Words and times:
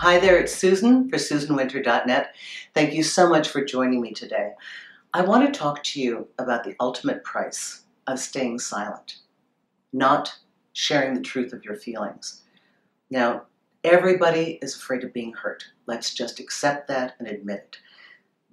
Hi 0.00 0.18
there, 0.18 0.38
it's 0.38 0.54
Susan 0.54 1.10
for 1.10 1.16
SusanWinter.net. 1.18 2.34
Thank 2.72 2.94
you 2.94 3.02
so 3.02 3.28
much 3.28 3.50
for 3.50 3.62
joining 3.62 4.00
me 4.00 4.14
today. 4.14 4.52
I 5.12 5.20
want 5.20 5.44
to 5.44 5.60
talk 5.60 5.84
to 5.84 6.00
you 6.00 6.26
about 6.38 6.64
the 6.64 6.74
ultimate 6.80 7.22
price 7.22 7.82
of 8.06 8.18
staying 8.18 8.60
silent, 8.60 9.16
not 9.92 10.32
sharing 10.72 11.12
the 11.12 11.20
truth 11.20 11.52
of 11.52 11.66
your 11.66 11.76
feelings. 11.76 12.44
Now, 13.10 13.42
everybody 13.84 14.58
is 14.62 14.74
afraid 14.74 15.04
of 15.04 15.12
being 15.12 15.34
hurt. 15.34 15.64
Let's 15.84 16.14
just 16.14 16.40
accept 16.40 16.88
that 16.88 17.16
and 17.18 17.28
admit 17.28 17.58
it. 17.58 17.76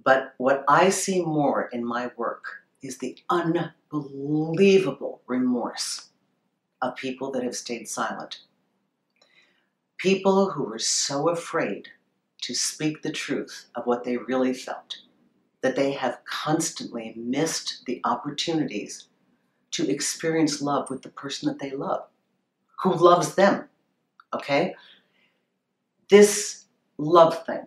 But 0.04 0.34
what 0.36 0.66
I 0.68 0.90
see 0.90 1.24
more 1.24 1.70
in 1.72 1.82
my 1.82 2.10
work 2.18 2.44
is 2.82 2.98
the 2.98 3.16
unbelievable 3.30 5.22
remorse 5.26 6.10
of 6.82 6.94
people 6.96 7.30
that 7.30 7.42
have 7.42 7.56
stayed 7.56 7.88
silent. 7.88 8.40
People 9.98 10.50
who 10.50 10.62
were 10.62 10.78
so 10.78 11.28
afraid 11.28 11.88
to 12.42 12.54
speak 12.54 13.02
the 13.02 13.12
truth 13.12 13.66
of 13.74 13.84
what 13.84 14.04
they 14.04 14.16
really 14.16 14.54
felt 14.54 14.98
that 15.60 15.74
they 15.74 15.90
have 15.90 16.20
constantly 16.24 17.12
missed 17.16 17.82
the 17.86 18.00
opportunities 18.04 19.08
to 19.72 19.90
experience 19.90 20.62
love 20.62 20.88
with 20.88 21.02
the 21.02 21.08
person 21.08 21.48
that 21.48 21.58
they 21.58 21.72
love, 21.72 22.04
who 22.80 22.94
loves 22.94 23.34
them. 23.34 23.68
Okay? 24.32 24.76
This 26.08 26.66
love 26.96 27.44
thing, 27.44 27.66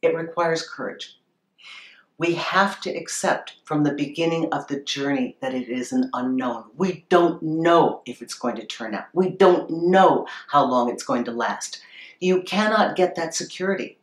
it 0.00 0.14
requires 0.14 0.66
courage 0.66 1.17
we 2.18 2.34
have 2.34 2.80
to 2.80 2.90
accept 2.90 3.54
from 3.64 3.84
the 3.84 3.94
beginning 3.94 4.52
of 4.52 4.66
the 4.66 4.80
journey 4.80 5.36
that 5.40 5.54
it 5.54 5.68
is 5.68 5.92
an 5.92 6.10
unknown. 6.12 6.64
We 6.76 7.06
don't 7.08 7.40
know 7.42 8.02
if 8.06 8.20
it's 8.20 8.34
going 8.34 8.56
to 8.56 8.66
turn 8.66 8.94
out. 8.94 9.06
We 9.14 9.30
don't 9.30 9.70
know 9.70 10.26
how 10.48 10.64
long 10.64 10.90
it's 10.90 11.04
going 11.04 11.24
to 11.24 11.30
last. 11.30 11.80
You 12.18 12.42
cannot 12.42 12.96
get 12.96 13.14
that 13.14 13.36
security. 13.36 13.98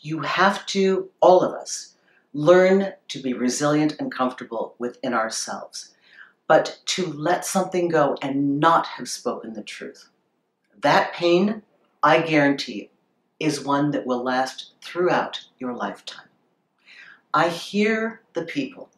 You 0.00 0.20
have 0.20 0.66
to, 0.66 1.08
all 1.20 1.42
of 1.42 1.54
us, 1.54 1.94
learn 2.34 2.92
to 3.08 3.22
be 3.22 3.32
resilient 3.32 3.96
and 4.00 4.12
comfortable 4.12 4.74
within 4.78 5.14
ourselves, 5.14 5.94
but 6.48 6.80
to 6.86 7.06
let 7.12 7.44
something 7.44 7.88
go 7.88 8.16
and 8.22 8.58
not 8.58 8.86
have 8.86 9.08
spoken 9.08 9.52
the 9.52 9.62
truth. 9.62 10.08
That 10.80 11.12
pain, 11.12 11.62
I 12.02 12.20
guarantee 12.22 12.74
you, 12.74 12.88
is 13.38 13.64
one 13.64 13.92
that 13.92 14.06
will 14.06 14.22
last 14.24 14.72
throughout 14.82 15.44
your 15.58 15.74
lifetime. 15.74 16.26
I 17.36 17.50
hear 17.50 18.22
the 18.32 18.44
people 18.44 18.88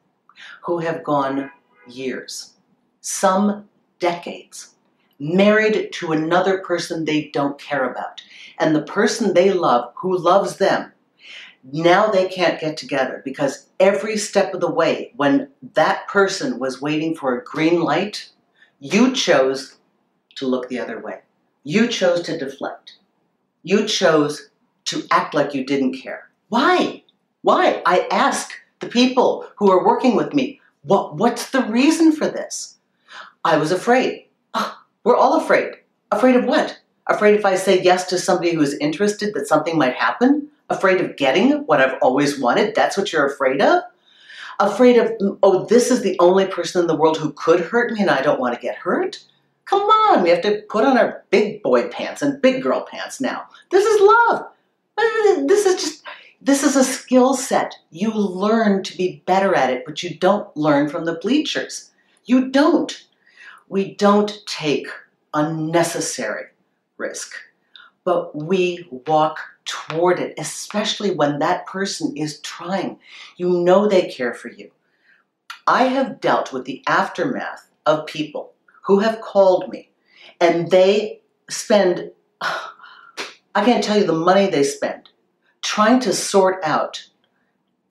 who 0.63 0.79
have 0.79 1.03
gone 1.03 1.51
years, 1.89 2.53
some 3.01 3.69
decades, 3.99 4.77
married 5.19 5.93
to 5.95 6.13
another 6.13 6.59
person 6.59 7.05
they 7.05 7.33
don't 7.35 7.59
care 7.59 7.91
about. 7.91 8.23
And 8.61 8.77
the 8.77 8.83
person 8.83 9.35
they 9.35 9.53
love, 9.53 9.93
who 9.97 10.17
loves 10.17 10.59
them, 10.59 10.93
now 11.73 12.13
they 12.13 12.29
can't 12.29 12.61
get 12.61 12.77
together 12.77 13.23
because 13.25 13.67
every 13.81 14.17
step 14.17 14.55
of 14.55 14.61
the 14.61 14.71
way, 14.71 15.13
when 15.17 15.49
that 15.75 16.07
person 16.07 16.61
was 16.61 16.81
waiting 16.81 17.17
for 17.17 17.37
a 17.37 17.43
green 17.43 17.81
light, 17.81 18.31
you 18.79 19.13
chose 19.15 19.79
to 20.37 20.47
look 20.47 20.69
the 20.69 20.79
other 20.79 21.01
way. 21.01 21.23
You 21.65 21.89
chose 21.89 22.23
to 22.23 22.39
deflect. 22.39 22.99
You 23.65 23.85
chose 23.85 24.51
to 24.85 25.03
act 25.11 25.35
like 25.35 25.55
you 25.55 25.67
didn't 25.67 26.01
care. 26.01 26.31
Why? 26.51 27.03
Why? 27.43 27.83
I 27.87 28.07
ask 28.11 28.53
the 28.81 28.89
people 28.89 29.47
who 29.57 29.71
are 29.71 29.85
working 29.85 30.17
with 30.17 30.35
me, 30.35 30.61
what, 30.83 31.17
what's 31.17 31.51
the 31.51 31.63
reason 31.65 32.13
for 32.13 32.29
this? 32.29 32.77
I 33.45 33.57
was 33.57 33.73
afraid. 33.73 34.27
Oh, 34.55 34.79
we're 35.05 35.17
all 35.17 35.41
afraid. 35.41 35.75
Afraid 36.11 36.37
of 36.37 36.45
what? 36.45 36.81
Afraid 37.07 37.35
if 37.35 37.45
I 37.45 37.55
say 37.55 37.81
yes 37.83 38.07
to 38.09 38.19
somebody 38.19 38.53
who 38.53 38.61
is 38.61 38.77
interested 38.79 39.35
that 39.35 39.49
something 39.49 39.79
might 39.79 39.95
happen? 39.95 40.49
Afraid 40.69 41.01
of 41.01 41.17
getting 41.17 41.65
what 41.67 41.81
I've 41.81 41.99
always 42.03 42.39
wanted? 42.39 42.75
That's 42.75 42.97
what 42.97 43.13
you're 43.13 43.27
afraid 43.27 43.61
of? 43.63 43.83
Afraid 44.61 44.99
of, 44.99 45.07
mm, 45.19 45.39
oh, 45.43 45.65
this 45.67 45.91
is 45.91 46.03
the 46.03 46.17
only 46.19 46.47
person 46.47 46.81
in 46.81 46.87
the 46.87 46.97
world 46.97 47.17
who 47.17 47.33
could 47.33 47.61
hurt 47.61 47.93
me 47.93 48.01
and 48.01 48.11
I 48.11 48.23
don't 48.23 48.41
want 48.41 48.55
to 48.55 48.61
get 48.61 48.77
hurt? 48.77 49.25
Come 49.65 49.83
on, 49.83 50.23
we 50.23 50.31
have 50.31 50.43
to 50.43 50.63
put 50.69 50.85
on 50.85 50.99
our 50.99 51.25
big 51.31 51.63
boy 51.63 51.89
pants 51.89 52.23
and 52.23 52.43
big 52.43 52.63
girl 52.63 52.87
pants 52.91 53.21
now. 53.21 53.45
This 53.71 53.85
is 53.85 54.01
love. 54.01 54.47
This 56.49 56.63
is 56.63 56.77
a 56.77 56.83
skill 56.83 57.35
set. 57.35 57.75
You 57.91 58.11
learn 58.11 58.83
to 58.85 58.97
be 58.97 59.23
better 59.27 59.55
at 59.55 59.69
it, 59.69 59.83
but 59.85 60.03
you 60.03 60.17
don't 60.17 60.57
learn 60.57 60.89
from 60.89 61.05
the 61.05 61.19
bleachers. 61.21 61.91
You 62.25 62.51
don't. 62.51 63.05
We 63.69 63.95
don't 63.97 64.33
take 64.47 64.87
unnecessary 65.35 66.47
risk, 66.97 67.35
but 68.03 68.35
we 68.35 68.89
walk 69.07 69.41
toward 69.67 70.21
it, 70.21 70.33
especially 70.39 71.11
when 71.11 71.39
that 71.39 71.67
person 71.67 72.17
is 72.17 72.41
trying. 72.41 72.99
You 73.37 73.51
know 73.51 73.87
they 73.87 74.09
care 74.09 74.33
for 74.33 74.49
you. 74.49 74.71
I 75.67 75.83
have 75.83 76.19
dealt 76.19 76.51
with 76.51 76.65
the 76.65 76.83
aftermath 76.87 77.69
of 77.85 78.07
people 78.07 78.55
who 78.87 79.01
have 79.01 79.21
called 79.21 79.69
me 79.69 79.91
and 80.41 80.71
they 80.71 81.21
spend, 81.51 82.11
I 82.41 83.67
can't 83.67 83.85
tell 83.85 83.99
you 83.99 84.07
the 84.07 84.15
money 84.15 84.49
they 84.49 84.65
spend 84.65 85.11
trying 85.79 86.01
to 86.01 86.13
sort 86.13 86.59
out 86.65 87.07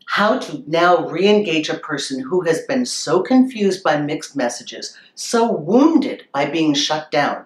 how 0.07 0.37
to 0.37 0.61
now 0.67 1.07
re-engage 1.07 1.69
a 1.69 1.77
person 1.77 2.19
who 2.19 2.41
has 2.41 2.59
been 2.63 2.85
so 2.85 3.21
confused 3.23 3.81
by 3.81 3.95
mixed 3.95 4.35
messages, 4.35 4.97
so 5.15 5.49
wounded 5.49 6.25
by 6.33 6.45
being 6.45 6.73
shut 6.73 7.09
down. 7.11 7.45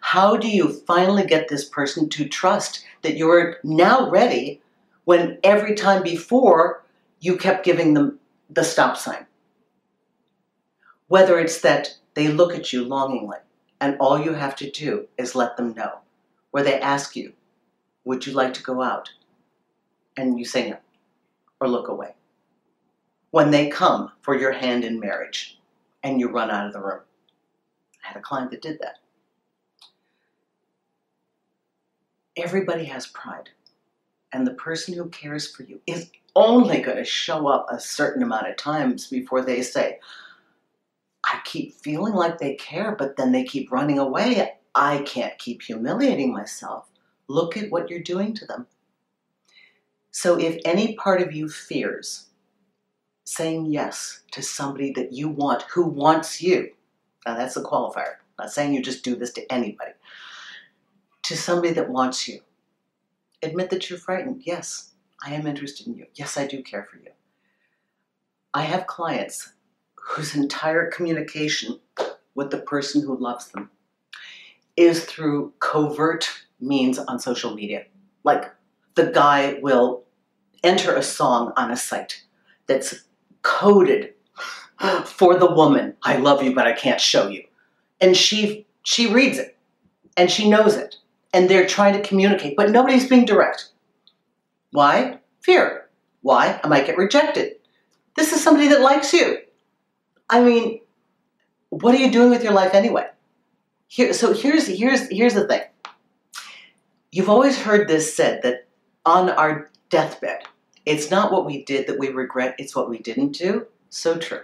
How 0.00 0.38
do 0.38 0.48
you 0.48 0.72
finally 0.86 1.26
get 1.26 1.48
this 1.48 1.68
person 1.68 2.08
to 2.08 2.26
trust 2.26 2.82
that 3.02 3.18
you're 3.18 3.58
now 3.64 4.08
ready 4.08 4.62
when 5.04 5.38
every 5.44 5.74
time 5.74 6.02
before 6.02 6.82
you 7.20 7.36
kept 7.36 7.62
giving 7.62 7.92
them 7.92 8.18
the 8.48 8.64
stop 8.64 8.96
sign? 8.96 9.26
Whether 11.08 11.38
it's 11.38 11.60
that 11.60 11.98
they 12.14 12.28
look 12.28 12.54
at 12.54 12.72
you 12.72 12.82
longingly 12.86 13.40
and 13.78 13.98
all 14.00 14.18
you 14.18 14.32
have 14.32 14.56
to 14.56 14.70
do 14.70 15.06
is 15.18 15.34
let 15.34 15.58
them 15.58 15.74
know, 15.74 15.98
where 16.50 16.64
they 16.64 16.80
ask 16.80 17.14
you, 17.14 17.34
would 18.06 18.26
you 18.26 18.32
like 18.32 18.54
to 18.54 18.62
go 18.62 18.80
out? 18.80 19.10
And 20.16 20.38
you 20.38 20.44
say 20.44 20.70
no 20.70 20.76
or 21.60 21.68
look 21.68 21.88
away. 21.88 22.14
When 23.30 23.50
they 23.50 23.68
come 23.68 24.12
for 24.20 24.38
your 24.38 24.52
hand 24.52 24.84
in 24.84 25.00
marriage 25.00 25.58
and 26.02 26.20
you 26.20 26.28
run 26.28 26.50
out 26.50 26.66
of 26.66 26.72
the 26.72 26.80
room. 26.80 27.00
I 28.04 28.08
had 28.08 28.16
a 28.16 28.20
client 28.20 28.50
that 28.50 28.62
did 28.62 28.78
that. 28.80 28.98
Everybody 32.36 32.84
has 32.86 33.06
pride. 33.06 33.50
And 34.32 34.46
the 34.46 34.54
person 34.54 34.94
who 34.94 35.08
cares 35.10 35.54
for 35.54 35.62
you 35.62 35.80
is 35.86 36.10
only 36.34 36.80
going 36.80 36.96
to 36.96 37.04
show 37.04 37.46
up 37.46 37.66
a 37.70 37.78
certain 37.78 38.22
amount 38.22 38.48
of 38.48 38.56
times 38.56 39.06
before 39.06 39.42
they 39.42 39.62
say, 39.62 40.00
I 41.24 41.40
keep 41.44 41.74
feeling 41.74 42.14
like 42.14 42.38
they 42.38 42.54
care, 42.54 42.96
but 42.96 43.16
then 43.16 43.32
they 43.32 43.44
keep 43.44 43.70
running 43.70 43.98
away. 43.98 44.54
I 44.74 44.98
can't 45.02 45.38
keep 45.38 45.62
humiliating 45.62 46.32
myself. 46.32 46.88
Look 47.28 47.56
at 47.56 47.70
what 47.70 47.90
you're 47.90 48.00
doing 48.00 48.34
to 48.34 48.46
them. 48.46 48.66
So 50.12 50.38
if 50.38 50.60
any 50.64 50.94
part 50.94 51.22
of 51.22 51.32
you 51.32 51.48
fears 51.48 52.26
saying 53.24 53.66
yes 53.66 54.20
to 54.32 54.42
somebody 54.42 54.92
that 54.92 55.12
you 55.12 55.28
want, 55.28 55.62
who 55.62 55.86
wants 55.86 56.42
you, 56.42 56.70
now 57.26 57.36
that's 57.36 57.54
the 57.54 57.62
qualifier, 57.62 58.16
I'm 58.38 58.44
not 58.46 58.52
saying 58.52 58.74
you 58.74 58.82
just 58.82 59.04
do 59.04 59.16
this 59.16 59.32
to 59.32 59.52
anybody, 59.52 59.92
to 61.22 61.36
somebody 61.36 61.72
that 61.74 61.88
wants 61.88 62.28
you, 62.28 62.40
admit 63.42 63.70
that 63.70 63.88
you're 63.88 63.98
frightened. 63.98 64.42
Yes, 64.44 64.90
I 65.24 65.34
am 65.34 65.46
interested 65.46 65.86
in 65.86 65.96
you. 65.96 66.06
Yes, 66.14 66.36
I 66.36 66.46
do 66.46 66.62
care 66.62 66.86
for 66.90 66.98
you. 66.98 67.10
I 68.52 68.62
have 68.62 68.86
clients 68.86 69.52
whose 69.94 70.36
entire 70.36 70.90
communication 70.90 71.80
with 72.34 72.50
the 72.50 72.58
person 72.58 73.02
who 73.02 73.16
loves 73.16 73.48
them 73.48 73.70
is 74.76 75.04
through 75.04 75.54
covert 75.58 76.28
means 76.60 76.98
on 76.98 77.18
social 77.18 77.54
media. 77.54 77.84
Like 78.24 78.52
the 78.94 79.06
guy 79.06 79.58
will 79.62 80.02
enter 80.62 80.94
a 80.94 81.02
song 81.02 81.52
on 81.56 81.70
a 81.70 81.76
site 81.76 82.22
that's 82.66 83.04
coded 83.42 84.14
for 85.04 85.38
the 85.38 85.50
woman. 85.52 85.94
I 86.02 86.16
love 86.16 86.42
you, 86.42 86.54
but 86.54 86.66
I 86.66 86.72
can't 86.72 87.00
show 87.00 87.28
you. 87.28 87.44
And 88.00 88.16
she 88.16 88.66
she 88.82 89.12
reads 89.12 89.38
it 89.38 89.56
and 90.16 90.30
she 90.30 90.48
knows 90.48 90.76
it. 90.76 90.96
And 91.32 91.48
they're 91.48 91.66
trying 91.66 91.94
to 91.94 92.06
communicate, 92.06 92.56
but 92.56 92.70
nobody's 92.70 93.08
being 93.08 93.24
direct. 93.24 93.70
Why? 94.72 95.18
Fear. 95.40 95.88
Why? 96.20 96.60
I 96.62 96.68
might 96.68 96.86
get 96.86 96.98
rejected. 96.98 97.54
This 98.16 98.32
is 98.32 98.42
somebody 98.42 98.68
that 98.68 98.82
likes 98.82 99.12
you. 99.12 99.38
I 100.28 100.42
mean, 100.42 100.80
what 101.70 101.94
are 101.94 101.98
you 101.98 102.10
doing 102.10 102.30
with 102.30 102.44
your 102.44 102.52
life 102.52 102.74
anyway? 102.74 103.06
Here, 103.88 104.12
so 104.12 104.32
here's 104.32 104.66
here's 104.66 105.08
here's 105.08 105.34
the 105.34 105.46
thing. 105.46 105.62
You've 107.10 107.30
always 107.30 107.58
heard 107.58 107.88
this 107.88 108.14
said 108.14 108.42
that 108.42 108.66
on 109.04 109.30
our 109.30 109.70
deathbed, 109.90 110.44
it's 110.86 111.10
not 111.10 111.32
what 111.32 111.46
we 111.46 111.64
did 111.64 111.86
that 111.86 111.98
we 111.98 112.08
regret, 112.08 112.54
it's 112.58 112.74
what 112.74 112.90
we 112.90 112.98
didn't 112.98 113.32
do. 113.32 113.66
So 113.90 114.16
true. 114.16 114.42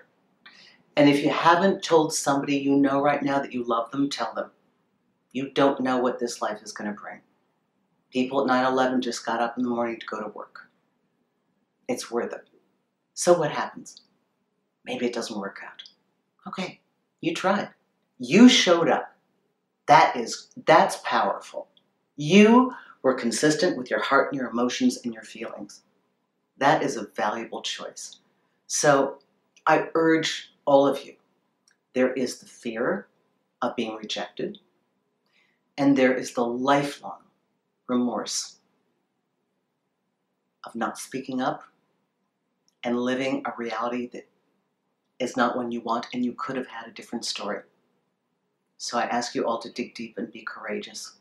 And 0.97 1.09
if 1.09 1.23
you 1.23 1.31
haven't 1.31 1.83
told 1.83 2.13
somebody 2.13 2.57
you 2.57 2.75
know 2.77 3.01
right 3.01 3.23
now 3.23 3.39
that 3.39 3.53
you 3.53 3.65
love 3.65 3.91
them, 3.91 4.11
tell 4.11 4.35
them. 4.35 4.51
You 5.33 5.51
don't 5.51 5.81
know 5.81 5.99
what 5.99 6.19
this 6.19 6.43
life 6.43 6.63
is 6.63 6.73
going 6.73 6.91
to 6.91 7.01
bring. 7.01 7.21
People 8.11 8.41
at 8.41 8.47
9 8.47 8.73
11 8.73 9.03
just 9.03 9.25
got 9.25 9.41
up 9.41 9.57
in 9.57 9.63
the 9.63 9.69
morning 9.69 10.01
to 10.01 10.07
go 10.07 10.21
to 10.21 10.29
work. 10.29 10.69
It's 11.87 12.11
worth 12.11 12.33
it. 12.33 12.49
So 13.15 13.39
what 13.39 13.51
happens? 13.51 14.03
Maybe 14.85 15.07
it 15.07 15.13
doesn't 15.13 15.39
work 15.39 15.61
out. 15.65 15.83
Okay, 16.47 16.81
you 17.21 17.35
tried. 17.35 17.69
You 18.19 18.49
showed 18.49 18.89
up. 18.89 19.15
That 19.87 20.17
is 20.17 20.49
that's 20.67 20.97
powerful. 21.05 21.69
You 22.17 22.75
were 23.03 23.15
consistent 23.15 23.77
with 23.77 23.91
your 23.91 24.01
heart 24.01 24.33
and 24.33 24.41
your 24.41 24.51
emotions 24.51 24.99
and 25.05 25.15
your 25.15 25.23
feelings. 25.23 25.83
That 26.59 26.83
is 26.83 26.97
a 26.97 27.07
valuable 27.15 27.63
choice. 27.63 28.19
So 28.67 29.19
I 29.67 29.89
urge 29.95 30.53
all 30.65 30.87
of 30.87 31.05
you 31.05 31.15
there 31.99 32.13
is 32.13 32.39
the 32.39 32.47
fear 32.47 33.09
of 33.61 33.75
being 33.75 33.97
rejected, 33.97 34.59
and 35.77 35.97
there 35.97 36.15
is 36.15 36.33
the 36.33 36.45
lifelong 36.45 37.23
remorse 37.89 38.59
of 40.65 40.77
not 40.77 40.97
speaking 40.97 41.41
up 41.41 41.65
and 42.85 43.01
living 43.01 43.43
a 43.47 43.53
reality 43.57 44.09
that 44.13 44.29
is 45.19 45.37
not 45.37 45.57
one 45.57 45.73
you 45.73 45.81
want 45.81 46.07
and 46.13 46.25
you 46.25 46.33
could 46.35 46.57
have 46.57 46.69
had 46.69 46.87
a 46.87 46.93
different 46.93 47.25
story. 47.25 47.63
So 48.77 48.97
I 48.97 49.07
ask 49.07 49.35
you 49.35 49.45
all 49.45 49.59
to 49.59 49.73
dig 49.73 49.95
deep 49.95 50.19
and 50.19 50.31
be 50.31 50.43
courageous. 50.43 51.15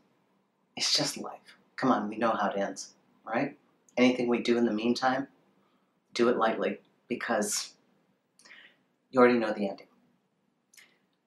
It's 0.75 0.95
just 0.95 1.17
life. 1.17 1.57
Come 1.77 1.91
on, 1.91 2.09
we 2.09 2.17
know 2.17 2.31
how 2.31 2.49
it 2.49 2.57
ends, 2.57 2.93
right? 3.23 3.55
Anything 3.95 4.27
we 4.27 4.41
do 4.41 4.57
in 4.57 4.65
the 4.65 4.73
meantime, 4.73 5.27
do 6.13 6.27
it 6.29 6.37
lightly 6.37 6.79
because 7.07 7.73
you 9.11 9.19
already 9.19 9.37
know 9.37 9.53
the 9.53 9.69
ending. 9.69 9.87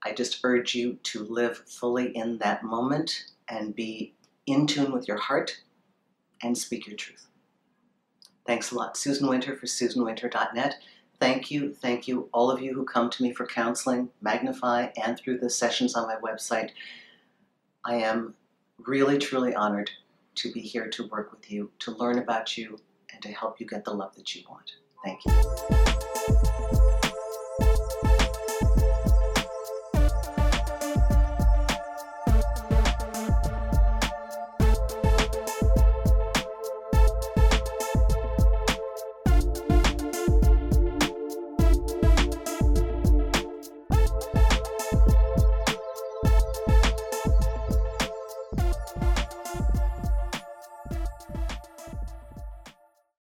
I 0.05 0.13
just 0.13 0.41
urge 0.45 0.75
you 0.75 0.99
to 1.05 1.25
live 1.25 1.59
fully 1.59 2.17
in 2.17 2.39
that 2.39 2.65
moment 2.65 3.27
and 3.49 3.75
be 3.75 4.15
in 4.47 4.67
tune 4.67 4.93
with 4.93 5.07
your 5.07 5.19
heart 5.19 5.61
and 6.43 6.57
speak 6.57 6.87
your 6.87 6.97
truth. 6.97 7.27
Thanks 8.47 8.73
a 8.73 8.75
lot. 8.75 8.97
Susan 8.97 9.29
Winter 9.29 9.55
for 9.55 9.67
SusanWinter.net. 9.67 10.77
Thank 11.21 11.51
you, 11.51 11.75
thank 11.75 12.09
you, 12.09 12.29
all 12.33 12.51
of 12.51 12.63
you 12.63 12.73
who 12.73 12.85
come 12.85 13.11
to 13.11 13.23
me 13.23 13.33
for 13.33 13.47
counseling, 13.47 14.09
Magnify, 14.23 14.89
and 15.05 15.19
through 15.19 15.39
the 15.39 15.51
sessions 15.51 15.95
on 15.95 16.09
my 16.09 16.17
website. 16.17 16.71
I 17.85 17.97
am 17.97 18.35
really, 18.79 19.19
truly 19.19 19.55
honored 19.55 19.91
to 20.37 20.53
be 20.53 20.61
here 20.61 20.89
to 20.89 21.07
work 21.09 21.31
with 21.33 21.51
you, 21.51 21.71
to 21.81 21.93
learn 21.93 22.19
about 22.19 22.57
you, 22.57 22.79
and 23.13 23.23
to 23.23 23.29
help 23.29 23.61
you 23.61 23.67
get 23.67 23.85
the 23.85 23.93
love 23.93 24.15
that 24.17 24.35
you 24.35 24.43
want. 24.49 24.73
Thank 25.05 25.25
you. 25.25 26.80